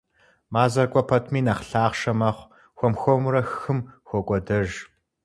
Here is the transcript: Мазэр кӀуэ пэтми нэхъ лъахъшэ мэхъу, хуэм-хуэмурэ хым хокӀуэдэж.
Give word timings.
Мазэр 0.53 0.87
кӀуэ 0.91 1.01
пэтми 1.09 1.39
нэхъ 1.45 1.63
лъахъшэ 1.69 2.13
мэхъу, 2.19 2.49
хуэм-хуэмурэ 2.77 3.41
хым 3.61 3.79
хокӀуэдэж. 4.07 4.69